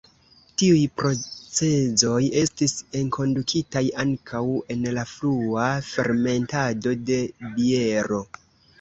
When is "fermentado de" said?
5.95-7.25